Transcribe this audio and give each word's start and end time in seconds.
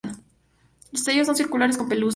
Los 0.91 1.03
tallos 1.03 1.27
son 1.27 1.35
circulares 1.35 1.77
con 1.77 1.87
pelusa. 1.87 2.09